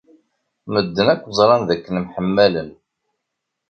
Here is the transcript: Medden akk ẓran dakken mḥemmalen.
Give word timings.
Medden 0.73 1.07
akk 1.13 1.23
ẓran 1.37 1.61
dakken 1.67 1.95
mḥemmalen. 2.05 2.69